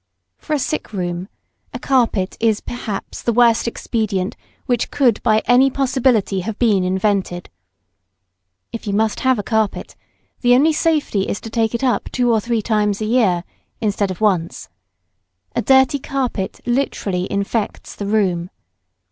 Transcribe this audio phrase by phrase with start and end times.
[0.39, 1.27] For a sick room,
[1.75, 4.35] a carpet is perhaps the worst expedient
[4.65, 7.51] which could by any possibility have been invented.
[8.71, 9.95] If you must have a carpet,
[10.39, 13.43] the only safety is to take it up two or three times a year,
[13.79, 14.69] instead of once.
[15.55, 18.49] A dirty carpet literally infects the room.